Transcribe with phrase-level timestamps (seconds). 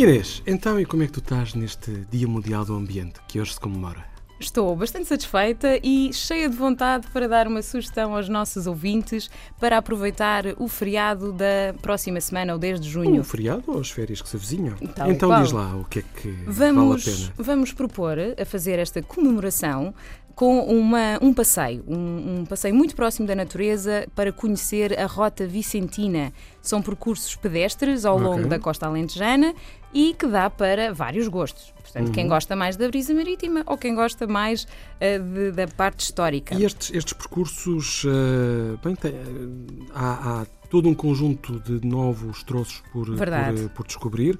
[0.00, 3.52] Inês, então e como é que tu estás neste Dia Mundial do Ambiente, que hoje
[3.52, 4.02] se comemora?
[4.40, 9.28] Estou bastante satisfeita e cheia de vontade para dar uma sugestão aos nossos ouvintes
[9.58, 13.20] para aproveitar o feriado da próxima semana, ou 10 de junho.
[13.20, 14.74] O feriado ou as férias que se avizinham?
[14.96, 15.42] Tal então qual.
[15.42, 17.34] diz lá o que é que Vamos, vale a pena.
[17.36, 19.92] vamos propor a fazer esta comemoração
[20.40, 25.46] com uma, um passeio, um, um passeio muito próximo da natureza para conhecer a Rota
[25.46, 26.32] Vicentina.
[26.62, 29.54] São percursos pedestres ao longo da costa alentejana
[29.92, 31.74] e que dá para vários gostos.
[31.82, 32.12] Portanto, Uhum.
[32.12, 34.66] quem gosta mais da brisa marítima ou quem gosta mais
[34.98, 36.54] eh, de- da parte histórica.
[36.54, 42.42] E estes, estes percursos, eh, bem, tem- eh, há, há todo um conjunto de novos
[42.44, 44.38] troços por, por, por descobrir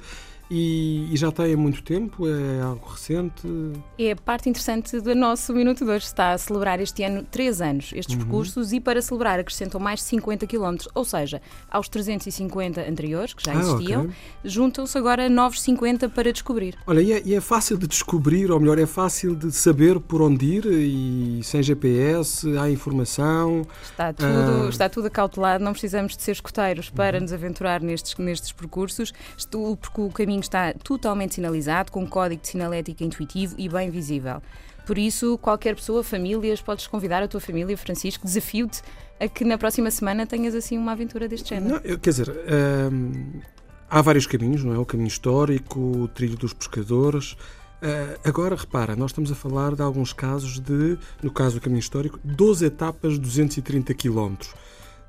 [0.51, 3.47] e, e já tem há muito tempo, é algo recente.
[3.99, 6.07] É a parte interessante do nosso Minuto de hoje.
[6.07, 8.23] Está a celebrar este ano 3 anos estes Uhum.
[8.23, 13.53] percursos e para celebrar acrescentam mais 50 km, ou seja, aos 350 anteriores, que já
[13.53, 14.15] Ah, existiam, ok.
[14.45, 16.77] juntam-se agora novos 50 para descobrir.
[16.87, 20.21] Olha, e é, e é fácil de descobrir, ou melhor, é fácil de saber por
[20.23, 23.63] onde ir e sem GPS, há informação.
[23.83, 24.61] Está tudo, Ah.
[24.63, 24.69] Uhum.
[24.69, 29.77] está tudo acautelado, não precisamos de ser escoteiros para nos aventurar nestes, nestes percursos, Estou-
[29.77, 34.43] porque o caminho está totalmente sinalizado, com um código de sinalética intuitivo e bem visível.
[34.87, 38.83] Por isso, qualquer pessoa, famílias, podes convidar a tua família, Francisco, desafio-te
[39.21, 41.75] a que na próxima semana tenhas assim uma aventura deste género.
[41.77, 42.31] Não, eu- quer dizer,
[42.93, 43.41] hum,
[43.89, 44.79] há vários caminhos, não é?
[44.79, 47.37] O caminho histórico, o trilho dos pescadores.
[47.83, 51.79] Ah, agora, repara, nós estamos a falar de alguns casos de, no caso do caminho
[51.81, 54.53] histórico, 12 etapas, 230 quilómetros.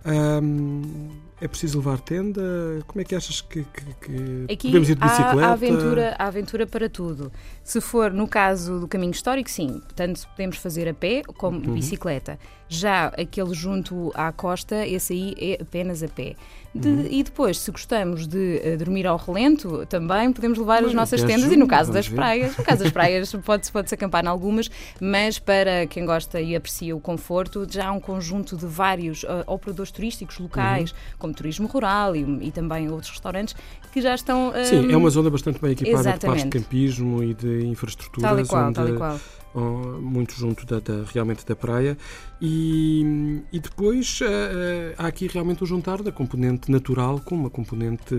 [0.05, 2.41] Hum, é preciso levar tenda?
[2.88, 5.45] Como é que achas que, que- que podemos ir de bicicleta?
[5.47, 7.31] Há, aventura, há aventura para tudo.
[7.63, 9.79] Se for no caso do caminho histórico, sim.
[9.79, 11.73] Portanto, podemos fazer a pé como Uhum.
[11.73, 12.39] bicicleta.
[12.67, 16.35] Já aquele junto à costa, esse aí é apenas a pé.
[16.73, 17.05] De- Uhum.
[17.09, 21.22] E depois, se gostamos de eh, dormir ao relento, também podemos levar as Olha, nossas
[21.22, 21.51] 10 de tendas.
[21.57, 22.16] e no caso das ver.
[22.16, 26.56] praias, no caso das praias, pode-se pode acampar em algumas, mas para quem gosta e
[26.56, 30.97] aprecia o conforto, já há um conjunto de vários eh, operadores turísticos locais, Uhum.
[31.19, 33.53] como Turismo Rural e, e também outros restaurantes,
[33.91, 34.53] que já estão.
[34.63, 36.57] Sim, hum, é uma zona bastante bem equipada de parques de exatamente.
[36.63, 39.19] campismo e de infraestruturas, Tal e qual, onde, tal e qual.
[39.53, 41.95] Oh, muito junto da, da- realmente da praia.
[42.41, 47.50] E, e depois eh, eh, há aqui realmente o juntar da componente natural com uma
[47.51, 48.16] componente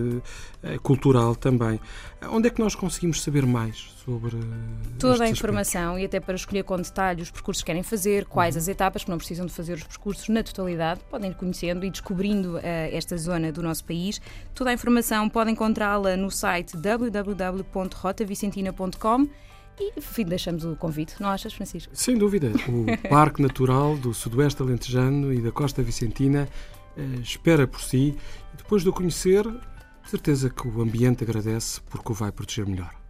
[0.81, 1.77] cultural também.
[2.29, 4.37] Onde é que nós conseguimos saber mais sobre
[4.97, 8.29] Toda a informação e até para escolher com detalhe os percursos que querem fazer, Uhum.
[8.29, 11.83] quais as etapas, que não precisam de fazer os percursos na totalidade, podem ir conhecendo
[11.85, 14.21] e descobrindo eh, esta zona do nosso país.
[14.55, 19.27] Toda a informação podem encontrá-la no site www.rotavicentina.com
[19.79, 21.91] e enfim, deixamos o convite, não achas, Francisco?
[21.95, 26.47] Sem dúvida, o Parque Natural do Sudoeste Alentejano e da Costa Vicentina
[26.97, 28.15] eh, espera por si.
[28.55, 29.45] Depois de o conhecer,
[30.05, 33.02] certeza que o ambiente agradece porque o vai proteger melhor.